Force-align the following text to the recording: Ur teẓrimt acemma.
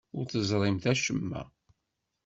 Ur 0.17 0.25
teẓrimt 0.31 0.85
acemma. 0.91 1.41